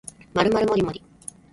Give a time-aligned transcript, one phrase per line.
[0.33, 1.03] まるまるもりもり